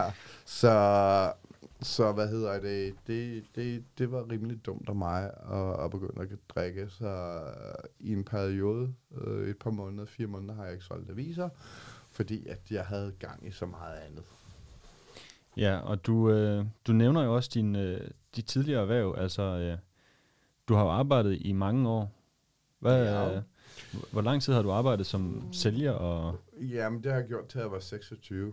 Så, 0.44 1.32
Så 1.80 2.12
hvad 2.12 2.28
hedder 2.28 2.60
det? 2.60 2.94
Det, 3.06 3.44
det, 3.54 3.84
det 3.98 4.12
var 4.12 4.30
rimelig 4.30 4.66
dumt 4.66 4.88
af 4.88 4.94
mig 4.94 5.24
at, 5.52 5.84
at 5.84 5.90
begynde 5.90 6.22
at 6.22 6.28
drikke. 6.48 6.88
Så 6.90 7.40
i 8.00 8.12
en 8.12 8.24
periode, 8.24 8.94
øh, 9.20 9.48
et 9.48 9.58
par 9.58 9.70
måneder, 9.70 10.06
fire 10.06 10.26
måneder, 10.26 10.54
har 10.54 10.64
jeg 10.64 10.72
ikke 10.72 10.84
solgt 10.84 11.10
aviser, 11.10 11.48
fordi 12.10 12.46
at 12.46 12.60
jeg 12.70 12.84
havde 12.84 13.12
gang 13.18 13.46
i 13.46 13.50
så 13.50 13.66
meget 13.66 13.96
andet. 13.96 14.22
Ja, 15.56 15.78
og 15.78 16.06
du, 16.06 16.30
øh, 16.30 16.64
du 16.86 16.92
nævner 16.92 17.24
jo 17.24 17.34
også 17.34 17.50
din, 17.54 17.76
øh, 17.76 18.10
de 18.36 18.42
tidligere 18.42 18.80
erhverv. 18.82 19.14
Altså, 19.18 19.42
øh, 19.42 19.78
du 20.68 20.74
har 20.74 20.82
jo 20.82 20.90
arbejdet 20.90 21.38
i 21.40 21.52
mange 21.52 21.88
år. 21.88 22.12
Hvad, 22.80 23.04
Ja. 23.04 23.36
øh, 23.36 23.42
hvor 24.12 24.20
lang 24.22 24.42
tid 24.42 24.52
har 24.52 24.62
du 24.62 24.72
arbejdet 24.72 25.06
som 25.06 25.48
sælger? 25.52 25.92
Og, 25.92 26.36
Jamen, 26.60 27.02
det 27.02 27.12
har 27.12 27.18
jeg 27.18 27.28
gjort 27.28 27.48
til 27.48 27.58
jeg 27.60 27.70
var 27.70 27.78
26. 27.78 28.52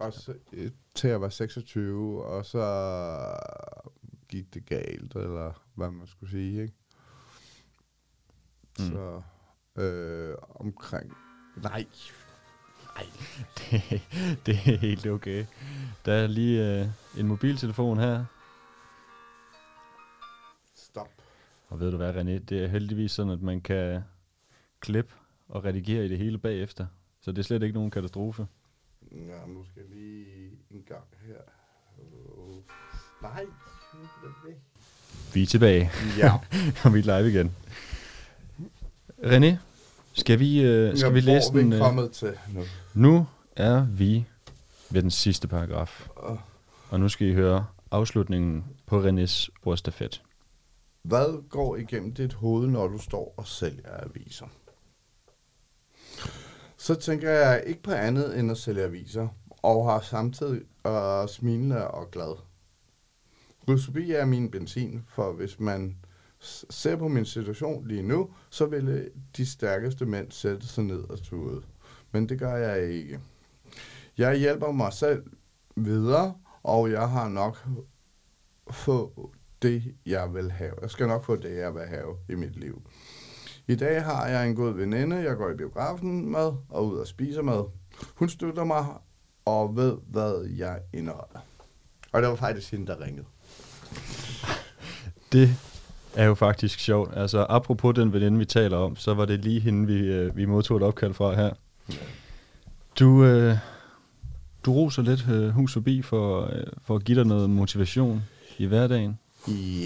Og 0.00 0.12
så, 0.12 0.34
øh, 0.52 0.70
til 0.94 1.10
jeg 1.10 1.20
var 1.20 1.28
26, 1.28 2.24
og 2.24 2.46
så 2.46 2.64
gik 4.28 4.54
det 4.54 4.66
galt, 4.66 5.14
eller 5.16 5.62
hvad 5.74 5.90
man 5.90 6.06
skulle 6.06 6.30
sige, 6.30 6.62
ikke? 6.62 6.74
Mm. 8.78 8.84
Så 8.84 9.22
øh, 9.82 10.34
omkring... 10.54 11.12
Nej. 11.56 11.86
Nej. 12.96 13.06
det, 13.58 14.02
det 14.46 14.54
er 14.54 14.76
helt 14.78 15.06
okay. 15.06 15.44
Der 16.04 16.12
er 16.12 16.26
lige 16.26 16.80
øh, 16.80 16.86
en 17.18 17.26
mobiltelefon 17.28 17.98
her. 17.98 18.24
Og 21.70 21.80
ved 21.80 21.90
du 21.90 21.96
hvad, 21.96 22.14
René? 22.16 22.44
Det 22.44 22.52
er 22.64 22.66
heldigvis 22.68 23.12
sådan, 23.12 23.32
at 23.32 23.42
man 23.42 23.60
kan 23.60 24.00
klippe 24.80 25.14
og 25.48 25.64
redigere 25.64 26.04
i 26.04 26.08
det 26.08 26.18
hele 26.18 26.38
bagefter. 26.38 26.86
Så 27.20 27.32
det 27.32 27.38
er 27.38 27.42
slet 27.42 27.62
ikke 27.62 27.74
nogen 27.74 27.90
katastrofe. 27.90 28.46
Ja, 29.12 29.46
nu 29.48 29.64
skal 29.64 29.82
jeg 29.88 29.96
lige 29.98 30.26
en 30.70 30.82
gang 30.88 31.04
her. 31.26 31.34
Øh, 31.98 32.54
Nej. 33.22 33.42
er. 34.22 34.54
Vi 35.34 35.42
er 35.42 35.46
tilbage, 35.46 35.90
Ja. 36.18 36.32
og 36.84 36.94
vi 36.94 36.98
er 36.98 37.18
live 37.20 37.30
igen. 37.30 37.56
René, 39.22 39.56
skal 40.12 40.38
vi, 40.38 40.62
øh, 40.62 40.96
skal 40.96 41.06
ja, 41.08 41.12
vi 41.12 41.20
læse 41.20 41.48
er 41.48 41.52
den? 41.52 41.70
vi 41.70 41.74
Øh? 41.76 41.80
kommet 41.82 42.10
til 42.12 42.32
nu? 42.54 42.62
Nu 42.94 43.26
er 43.56 43.84
vi 43.84 44.24
ved 44.90 45.02
den 45.02 45.10
sidste 45.10 45.48
paragraf. 45.48 46.08
Og 46.90 47.00
nu 47.00 47.08
skal 47.08 47.26
I 47.28 47.32
høre 47.34 47.66
afslutningen 47.90 48.64
på 48.86 49.02
Renés 49.08 49.48
ordstafet. 49.64 50.22
Hvad 51.02 51.48
går 51.48 51.76
igennem 51.76 52.14
dit 52.14 52.32
hoved, 52.32 52.68
når 52.68 52.88
du 52.88 52.98
står 52.98 53.34
og 53.36 53.46
sælger 53.46 54.04
aviser? 54.06 54.46
Så 56.76 56.94
tænker 56.94 57.30
jeg 57.30 57.62
ikke 57.66 57.82
på 57.82 57.90
andet 57.90 58.38
end 58.38 58.50
at 58.50 58.56
sælge 58.56 58.82
aviser, 58.82 59.28
og 59.62 59.90
har 59.90 60.00
samtidig 60.00 60.62
øh, 60.86 61.28
smilende 61.28 61.88
og 61.88 62.10
glad. 62.10 62.36
Rusobi 63.68 64.12
er 64.12 64.24
min 64.24 64.50
benzin, 64.50 65.04
for 65.08 65.32
hvis 65.32 65.60
man 65.60 65.96
ser 66.70 66.96
på 66.96 67.08
min 67.08 67.24
situation 67.24 67.88
lige 67.88 68.02
nu, 68.02 68.30
så 68.50 68.66
ville 68.66 69.10
de 69.36 69.46
stærkeste 69.46 70.06
mænd 70.06 70.30
sætte 70.30 70.66
sig 70.66 70.84
ned 70.84 71.10
og 71.10 71.22
tude. 71.22 71.62
Men 72.12 72.28
det 72.28 72.38
gør 72.38 72.56
jeg 72.56 72.90
ikke. 72.90 73.20
Jeg 74.18 74.36
hjælper 74.36 74.72
mig 74.72 74.92
selv 74.92 75.22
videre, 75.76 76.34
og 76.62 76.90
jeg 76.90 77.10
har 77.10 77.28
nok 77.28 77.68
få 78.70 79.30
det, 79.62 79.94
jeg 80.06 80.34
vil 80.34 80.50
have. 80.50 80.72
Jeg 80.82 80.90
skal 80.90 81.08
nok 81.08 81.24
få 81.24 81.36
det, 81.36 81.56
jeg 81.56 81.74
vil 81.74 81.82
have 81.82 82.16
i 82.28 82.34
mit 82.34 82.56
liv. 82.56 82.82
I 83.68 83.74
dag 83.74 84.04
har 84.04 84.26
jeg 84.26 84.48
en 84.48 84.54
god 84.54 84.74
veninde, 84.74 85.16
jeg 85.16 85.36
går 85.36 85.50
i 85.50 85.56
biografen 85.56 86.32
med 86.32 86.52
og 86.68 86.86
ud 86.86 86.98
og 86.98 87.06
spiser 87.06 87.42
med. 87.42 87.62
Hun 88.14 88.28
støtter 88.28 88.64
mig 88.64 88.86
og 89.44 89.76
ved, 89.76 89.96
hvad 90.06 90.48
jeg 90.56 90.80
indeholder. 90.92 91.40
Og 92.12 92.22
det 92.22 92.30
var 92.30 92.36
faktisk 92.36 92.70
hende, 92.70 92.86
der 92.86 93.00
ringede. 93.00 93.26
Det 95.32 95.50
er 96.16 96.24
jo 96.24 96.34
faktisk 96.34 96.78
sjovt. 96.78 97.16
Altså, 97.16 97.46
apropos 97.48 97.94
den 97.94 98.12
veninde, 98.12 98.38
vi 98.38 98.44
taler 98.44 98.76
om, 98.76 98.96
så 98.96 99.14
var 99.14 99.24
det 99.24 99.44
lige 99.44 99.60
hende, 99.60 99.86
vi, 99.86 99.98
øh, 99.98 100.36
vi 100.36 100.44
modtog 100.44 100.76
et 100.76 100.82
opkald 100.82 101.14
fra 101.14 101.34
her. 101.34 101.52
Du, 102.98 103.24
øh, 103.24 103.56
du 104.64 104.72
roser 104.72 105.02
lidt 105.02 105.28
øh, 105.30 105.48
hus 105.48 105.72
forbi 105.72 106.02
for, 106.02 106.44
øh, 106.44 106.66
for 106.82 106.96
at 106.96 107.04
give 107.04 107.18
dig 107.18 107.26
noget 107.26 107.50
motivation 107.50 108.22
i 108.58 108.66
hverdagen. 108.66 109.18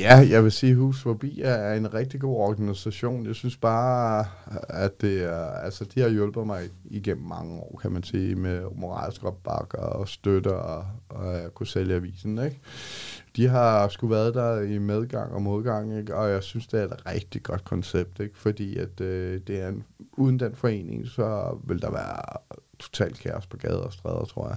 Ja, 0.00 0.26
jeg 0.30 0.44
vil 0.44 0.52
sige, 0.52 0.70
at 0.70 0.76
Hus 0.76 1.02
Forbi 1.02 1.40
er 1.40 1.74
en 1.74 1.94
rigtig 1.94 2.20
god 2.20 2.36
organisation. 2.36 3.26
Jeg 3.26 3.34
synes 3.34 3.56
bare, 3.56 4.26
at 4.68 5.00
det 5.00 5.22
er, 5.22 5.46
altså, 5.46 5.84
de 5.84 6.00
har 6.00 6.08
hjulpet 6.08 6.46
mig 6.46 6.62
igennem 6.84 7.26
mange 7.26 7.60
år, 7.60 7.78
kan 7.82 7.92
man 7.92 8.02
sige, 8.02 8.34
med 8.34 8.62
moralsk 8.76 9.24
opbakker 9.24 9.78
og 9.78 10.08
støtter 10.08 10.52
og, 10.52 10.86
og 11.08 11.34
at 11.34 11.54
kunne 11.54 11.66
sælge 11.66 11.94
avisen. 11.94 12.38
Ikke? 12.38 12.60
De 13.36 13.48
har 13.48 13.88
sgu 13.88 14.06
været 14.06 14.34
der 14.34 14.60
i 14.60 14.78
medgang 14.78 15.32
og 15.32 15.42
modgang, 15.42 15.98
ikke? 15.98 16.16
og 16.16 16.30
jeg 16.30 16.42
synes, 16.42 16.66
det 16.66 16.80
er 16.80 16.84
et 16.84 17.06
rigtig 17.06 17.42
godt 17.42 17.64
koncept, 17.64 18.20
ikke? 18.20 18.38
fordi 18.38 18.76
at, 18.76 19.00
øh, 19.00 19.40
det 19.46 19.60
er 19.60 19.68
en, 19.68 19.84
uden 20.12 20.40
den 20.40 20.54
forening, 20.54 21.06
så 21.06 21.58
vil 21.64 21.82
der 21.82 21.90
være 21.90 22.38
totalt 22.78 23.18
kaos 23.18 23.46
på 23.46 23.56
gader 23.56 23.82
og 23.82 23.92
stræder, 23.92 24.24
tror 24.24 24.48
jeg. 24.48 24.56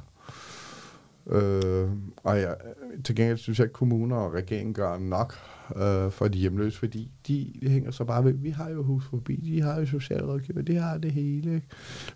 Øh, 1.30 1.90
og 2.24 2.40
jeg, 2.40 2.56
til 3.04 3.16
gengæld 3.16 3.38
synes 3.38 3.60
jeg, 3.60 3.66
at 3.66 3.74
kommuner 3.74 4.16
og 4.16 4.34
regeringen 4.34 4.74
gør 4.74 4.98
nok 4.98 5.36
øh, 5.76 6.12
for 6.12 6.28
de 6.28 6.38
hjemløse, 6.38 6.80
fordi 6.80 7.12
de, 7.28 7.54
de 7.62 7.70
hænger 7.70 7.92
så 7.92 8.04
bare 8.04 8.24
ved, 8.24 8.34
vi 8.34 8.50
har 8.50 8.70
jo 8.70 8.84
hus 8.84 9.06
forbi, 9.10 9.36
de 9.36 9.62
har 9.62 9.80
jo 9.80 9.86
socialrådgiver, 9.86 10.62
de 10.62 10.76
har 10.76 10.98
det 10.98 11.12
hele. 11.12 11.56
Ikke? 11.56 11.68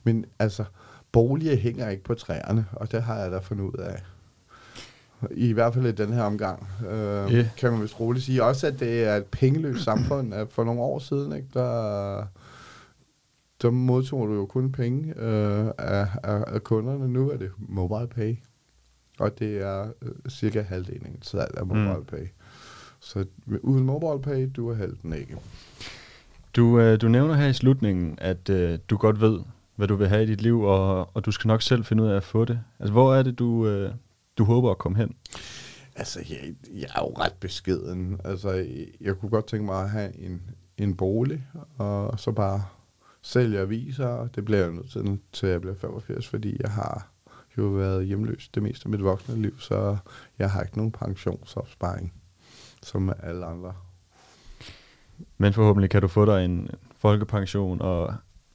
Men 0.03 0.25
altså, 0.39 0.63
boliger 1.11 1.55
hænger 1.55 1.89
ikke 1.89 2.03
på 2.03 2.13
træerne, 2.13 2.65
og 2.71 2.91
det 2.91 3.03
har 3.03 3.17
jeg 3.17 3.31
da 3.31 3.37
fundet 3.39 3.63
ud 3.63 3.77
af. 3.79 4.01
I 5.31 5.51
hvert 5.53 5.73
fald 5.73 5.85
i 5.85 5.91
den 5.91 6.13
her 6.13 6.23
omgang, 6.23 6.67
øh, 6.89 7.33
Ja. 7.33 7.49
kan 7.57 7.71
man 7.71 7.81
vist 7.81 7.99
roligt 7.99 8.25
sige. 8.25 8.43
Også 8.43 8.67
at 8.67 8.79
det 8.79 9.03
er 9.03 9.15
et 9.15 9.25
pengeløst 9.25 9.83
samfund. 9.83 10.33
At 10.33 10.47
for 10.49 10.63
nogle 10.63 10.81
år 10.81 10.99
siden, 10.99 11.35
ikke, 11.35 11.47
der, 11.53 12.25
der 13.61 13.69
modtog 13.69 14.27
du 14.27 14.33
jo 14.33 14.45
kun 14.45 14.71
penge 14.71 15.13
øh, 15.19 15.65
af, 15.77 16.07
af, 16.23 16.43
af 16.47 16.63
kunderne. 16.63 17.07
Nu 17.07 17.29
er 17.29 17.37
det 17.37 17.51
mobile 17.57 18.07
pay. 18.07 18.35
Og 19.21 19.39
det 19.39 19.57
er 19.61 19.91
øh, 20.01 20.11
cirka 20.29 20.61
halvdelen 20.61 21.05
af 21.05 21.11
salg 21.21 21.53
af 21.57 21.65
mobile 21.65 21.97
Mm. 21.97 22.05
pay. 22.05 22.27
Så 22.99 23.25
uden 23.61 23.83
mobile 23.85 24.21
pay, 24.21 24.49
du 24.55 24.69
er 24.69 24.75
halvden 24.75 25.13
ikke. 25.13 25.37
Du, 26.55 26.79
øh, 26.79 27.01
du 27.01 27.07
nævner 27.07 27.33
her 27.33 27.47
i 27.47 27.53
slutningen, 27.53 28.15
at 28.17 28.49
øh, 28.49 28.79
du 28.89 28.97
godt 28.97 29.21
ved, 29.21 29.39
hvad 29.75 29.87
du 29.87 29.95
vil 29.95 30.07
have 30.07 30.23
i 30.23 30.25
dit 30.25 30.41
liv, 30.41 30.61
og, 30.61 31.15
og 31.15 31.25
du 31.25 31.31
skal 31.31 31.47
nok 31.47 31.61
selv 31.61 31.83
finde 31.85 32.03
ud 32.03 32.07
af 32.07 32.15
at 32.15 32.23
få 32.23 32.45
det. 32.45 32.59
Altså, 32.79 32.91
hvor 32.91 33.15
er 33.15 33.23
det, 33.23 33.39
du, 33.39 33.67
øh, 33.67 33.93
du 34.37 34.43
håber 34.43 34.71
at 34.71 34.77
komme 34.77 34.97
hen? 34.97 35.15
Altså, 35.95 36.19
jeg, 36.29 36.53
jeg 36.73 36.87
er 36.95 36.99
jo 37.01 37.13
ret 37.17 37.33
beskeden. 37.39 38.21
Altså, 38.23 38.49
jeg, 38.51 38.87
jeg 39.01 39.15
kunne 39.15 39.29
godt 39.29 39.47
tænke 39.47 39.65
mig 39.65 39.83
at 39.83 39.89
have 39.89 40.19
en, 40.19 40.41
en 40.77 40.95
bolig, 40.95 41.47
og 41.77 42.19
så 42.19 42.31
bare 42.31 42.63
sælge 43.21 43.59
aviser. 43.59 44.27
Det 44.35 44.45
bliver 44.45 44.59
jeg 44.61 44.71
nødt 44.71 44.91
til, 44.91 45.19
til 45.33 45.49
jeg 45.49 45.61
bliver 45.61 45.75
85, 45.75 46.27
fordi 46.27 46.57
jeg 46.63 46.71
har 46.71 47.10
jo 47.57 47.63
været 47.63 48.05
hjemløs 48.05 48.49
det 48.55 48.63
meste 48.63 48.85
af 48.85 48.89
mit 48.89 49.03
voksne 49.03 49.41
liv, 49.41 49.59
så 49.59 49.97
jeg 50.39 50.51
har 50.51 50.61
ikke 50.61 50.77
nogen 50.77 50.91
pensionsopsparing, 50.91 52.13
som 52.83 53.13
alle 53.23 53.45
andre. 53.45 53.73
Men 55.37 55.53
forhåbentlig 55.53 55.89
kan 55.89 56.01
du 56.01 56.07
få 56.07 56.25
dig 56.25 56.45
en 56.45 56.69
folkepension, 56.99 57.81
og 57.81 58.13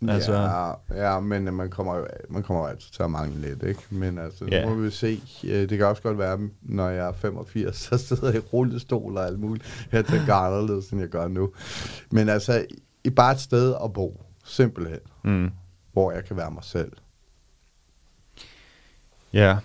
altså, 0.09 0.33
Ja, 0.33 0.73
ja, 1.13 1.21
men 1.21 1.55
man 1.55 1.71
kommer 1.71 1.97
jo 1.97 2.07
man 2.29 2.43
kommer 2.43 2.63
jo 2.63 2.69
altid 2.69 2.93
til 2.93 3.03
at 3.03 3.11
mangle 3.11 3.41
lidt, 3.41 3.63
ikke? 3.63 3.81
Men 3.91 4.19
altså, 4.19 4.45
nu 4.45 4.51
Ja. 4.53 4.69
må 4.69 4.75
vi 4.75 4.91
se. 4.91 5.21
Det 5.43 5.69
kan 5.79 5.87
også 5.87 6.03
godt 6.03 6.19
være, 6.19 6.39
når 6.63 6.89
jeg 6.89 7.09
er 7.09 7.13
85, 7.13 7.77
så 7.89 7.99
sidder 7.99 8.27
jeg 8.27 8.37
i 8.37 8.39
rullestol 8.53 9.17
og 9.17 9.27
alt 9.27 9.41
muligt. 9.41 9.89
Jeg 9.93 10.05
tænker 10.05 10.35
anderledes, 10.35 10.91
end 10.91 11.01
jeg 11.01 11.09
gør 11.11 11.29
nu. 11.29 11.53
Men 12.11 12.29
altså, 12.29 12.67
i 13.05 13.11
bare 13.11 13.33
et 13.33 13.41
sted 13.41 13.75
at 13.85 13.93
bo, 13.93 14.25
simpelthen, 14.45 14.99
mm, 15.25 15.51
hvor 15.93 16.13
jeg 16.13 16.25
kan 16.25 16.37
være 16.37 16.51
mig 16.51 16.65
selv. 16.65 16.93
Ja. 19.37 19.57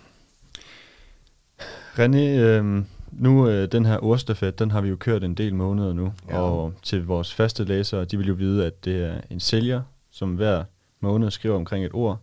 René, 2.00 2.18
øh, 2.18 2.84
nu 3.12 3.48
øh, 3.48 3.72
den 3.72 3.86
her 3.86 4.04
ordstafet, 4.04 4.60
den 4.60 4.72
har 4.72 4.82
vi 4.82 4.90
jo 4.90 4.96
kørt 4.96 5.24
en 5.24 5.34
del 5.34 5.56
måneder 5.56 5.94
nu, 5.94 6.14
Ja. 6.30 6.40
og 6.40 6.74
til 6.84 7.06
vores 7.06 7.34
faste 7.34 7.64
læsere, 7.64 8.06
de 8.06 8.18
vil 8.18 8.28
jo 8.28 8.34
vide, 8.34 8.66
at 8.66 8.86
det 8.86 9.04
er 9.04 9.22
en 9.30 9.40
sælger, 9.40 9.82
som 10.12 10.36
hver 10.36 10.64
måned 11.00 11.32
skriver 11.32 11.56
omkring 11.56 11.86
et 11.86 11.92
ord, 11.94 12.20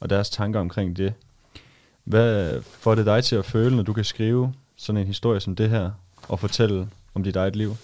og 0.00 0.10
deres 0.10 0.30
tanker 0.30 0.60
omkring 0.60 0.96
det. 0.96 1.14
Hvad 2.04 2.62
får 2.62 2.94
det 2.94 3.06
dig 3.06 3.24
til 3.24 3.36
at 3.36 3.44
føle, 3.44 3.76
når 3.76 3.82
du 3.82 3.92
kan 3.92 4.04
skrive 4.04 4.54
sådan 4.76 5.00
en 5.00 5.06
historie 5.06 5.40
som 5.40 5.56
det 5.56 5.70
her, 5.70 5.90
og 6.28 6.38
fortælle 6.40 6.88
om 7.14 7.22
dit 7.24 7.36
eget 7.36 7.56
liv? 7.56 7.76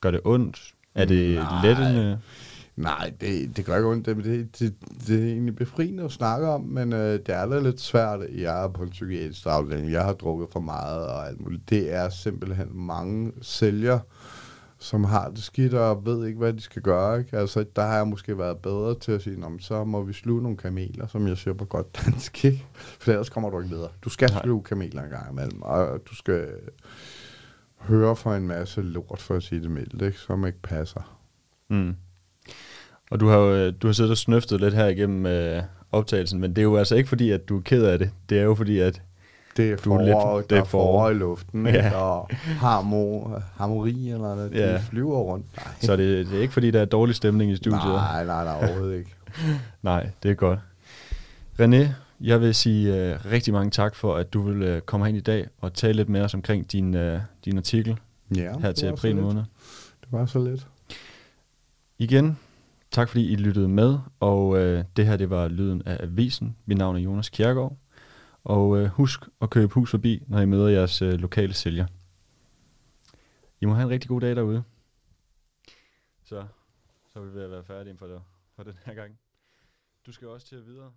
Gør 0.00 0.10
det 0.10 0.20
ondt? 0.24 0.72
Er 0.94 1.04
det 1.04 1.34
Nej. 1.34 1.66
lettende? 1.66 2.18
Nej, 2.76 3.12
det, 3.20 3.56
det 3.56 3.64
gør 3.64 3.76
ikke 3.76 3.88
ondt. 3.88 4.06
Det, 4.06 4.16
det, 4.24 4.58
det, 4.58 4.74
det 5.06 5.22
er 5.22 5.26
egentlig 5.32 5.56
befriende 5.56 6.02
at 6.04 6.12
snakke 6.12 6.46
om, 6.48 6.60
men 6.60 6.92
øh, 6.92 7.12
det 7.12 7.28
er 7.28 7.46
da 7.46 7.58
lidt 7.60 7.80
svært. 7.80 8.20
Jeg 8.34 8.64
er 8.64 8.68
på 8.68 8.82
en 8.82 8.90
psykiatrisk 8.90 9.46
afdeling. 9.46 9.92
Jeg 9.92 10.04
har 10.04 10.12
drukket 10.12 10.48
for 10.52 10.60
meget 10.60 11.06
og 11.06 11.28
alt 11.28 11.40
muligt. 11.40 11.70
Det 11.70 11.92
er 11.94 12.08
simpelthen 12.08 12.68
mange 12.72 13.32
sælger, 13.42 13.98
som 14.78 15.04
har 15.04 15.28
det 15.30 15.42
skidt 15.42 15.74
og 15.74 16.06
ved 16.06 16.26
ikke, 16.26 16.38
hvad 16.38 16.52
de 16.52 16.60
skal 16.60 16.82
gøre. 16.82 17.18
Ikke? 17.18 17.38
Altså, 17.38 17.64
der 17.76 17.82
har 17.82 17.96
jeg 17.96 18.08
måske 18.08 18.38
været 18.38 18.58
bedre 18.58 18.98
til 18.98 19.12
at 19.12 19.22
sige, 19.22 19.40
"Nå, 19.40 19.50
så 19.60 19.84
må 19.84 20.02
vi 20.02 20.12
sluge 20.12 20.42
nogle 20.42 20.56
kameler, 20.56 21.06
som 21.06 21.26
jeg 21.28 21.36
siger 21.36 21.54
på 21.54 21.64
godt 21.64 22.04
dansk. 22.06 22.44
Ikke? 22.44 22.66
For 23.00 23.10
ellers 23.10 23.28
kommer 23.28 23.50
du 23.50 23.58
ikke 23.60 23.74
videre. 23.74 23.88
Du 24.02 24.10
skal 24.10 24.30
Nej. 24.30 24.42
sluge 24.42 24.62
kameler 24.62 25.02
en 25.02 25.10
gang 25.10 25.30
imellem, 25.32 25.62
og 25.62 26.00
du 26.10 26.14
skal 26.14 26.48
høre 27.78 28.16
for 28.16 28.34
en 28.34 28.46
masse 28.48 28.82
lort, 28.82 29.20
for 29.20 29.34
at 29.34 29.42
sige 29.42 29.60
det 29.62 29.70
mildt, 29.70 30.02
ikke? 30.02 30.18
som 30.18 30.46
ikke 30.46 30.62
passer. 30.62 31.18
Mm. 31.70 31.94
Og 33.12 33.20
du 33.20 33.28
har 33.28 33.36
jo 33.36 33.54
øh, 33.54 33.72
du 33.82 33.86
har 33.86 33.92
siddet 33.92 34.10
og 34.10 34.18
snøftet 34.18 34.60
lidt 34.60 34.74
her 34.74 34.86
igennem 34.86 35.26
øh, 35.26 35.62
optagelsen, 35.92 36.40
men 36.40 36.50
det 36.50 36.58
er 36.58 36.62
jo 36.62 36.76
altså 36.76 36.94
ikke 36.96 37.08
fordi, 37.08 37.30
at 37.30 37.48
du 37.48 37.58
er 37.58 37.62
ked 37.62 37.84
af 37.84 37.98
det. 37.98 38.10
Det 38.28 38.38
er 38.38 38.42
jo 38.42 38.54
fordi, 38.54 38.78
at 38.78 39.02
Det 39.56 39.70
er 39.72 39.76
Du 39.76 39.92
er 39.92 40.02
lidt- 40.02 40.42
det 40.42 40.50
der 40.50 40.60
er 40.60 40.64
forår 40.64 41.10
i 41.10 41.14
luften, 41.14 41.66
ikke? 41.66 41.78
Ja. 41.78 41.94
og 41.96 42.28
harmo, 42.44 43.24
harmoni 43.56 44.10
eller 44.12 44.34
noget, 44.34 44.52
Ja. 44.54 44.72
de 44.74 44.80
flyver 44.90 45.18
rundt. 45.18 45.46
Nej. 45.56 45.66
så 45.80 45.96
det, 45.96 46.26
det 46.26 46.36
er 46.38 46.40
ikke 46.42 46.52
fordi, 46.52 46.70
der 46.70 46.80
er 46.80 46.84
dårlig 46.84 47.14
stemning 47.14 47.50
i 47.52 47.56
studiet. 47.56 47.82
nej, 47.84 48.24
nej, 48.24 48.44
nej, 48.44 48.54
overhovedet 48.68 48.98
ikke. 48.98 49.14
Nej, 49.82 50.10
det 50.22 50.30
er 50.30 50.34
godt. 50.34 50.58
René, 51.60 51.88
jeg 52.20 52.40
vil 52.40 52.54
sige 52.54 52.96
øh, 52.96 53.16
rigtig 53.32 53.52
mange 53.52 53.70
tak 53.70 53.94
for, 53.94 54.16
at 54.16 54.32
du 54.32 54.42
vil 54.42 54.62
øh, 54.62 54.80
komme 54.80 55.08
ind 55.08 55.16
i 55.18 55.20
dag 55.20 55.46
og 55.60 55.74
tale 55.74 55.92
lidt 55.92 56.08
med 56.08 56.20
os 56.20 56.34
omkring 56.34 56.72
din, 56.72 56.94
øh, 56.96 57.20
din 57.44 57.56
artikel 57.56 57.96
Ja, 58.36 58.52
her 58.60 58.72
til 58.72 58.86
april 58.86 59.16
måned. 59.16 59.42
Det 60.00 60.08
var 60.12 60.26
så 60.26 60.44
lidt. 60.44 60.66
Igen, 61.98 62.38
tak 62.92 63.08
fordi 63.08 63.32
I 63.32 63.36
lyttede 63.36 63.68
med, 63.68 63.98
og 64.20 64.58
øh, 64.58 64.84
det 64.96 65.06
her 65.06 65.16
det 65.16 65.30
var 65.30 65.48
Lyden 65.48 65.82
af 65.86 66.02
Avisen. 66.02 66.56
Mit 66.66 66.78
navn 66.78 66.96
er 66.96 67.00
Jonas 67.00 67.28
Kjærgaard, 67.28 67.76
og 68.44 68.78
øh, 68.78 68.86
husk 68.86 69.20
at 69.42 69.50
købe 69.50 69.74
hus 69.74 69.90
forbi, 69.90 70.22
når 70.26 70.40
I 70.40 70.46
møder 70.46 70.68
jeres 70.68 71.02
øh, 71.02 71.12
lokale 71.12 71.54
sælger. 71.54 71.86
I 73.60 73.64
må 73.64 73.74
have 73.74 73.84
en 73.84 73.90
rigtig 73.90 74.08
god 74.08 74.20
dag 74.20 74.36
derude. 74.36 74.62
Så, 76.22 76.46
så 77.12 77.18
er 77.18 77.22
vi 77.22 77.34
ved 77.34 77.42
at 77.42 77.50
være 77.50 77.64
færdige 77.64 77.96
for, 77.96 78.06
det, 78.06 78.22
for 78.56 78.62
den 78.62 78.74
her 78.84 78.94
gang. 78.94 79.18
Du 80.06 80.12
skal 80.12 80.28
også 80.28 80.46
til 80.46 80.56
at 80.56 80.66
videre. 80.66 80.92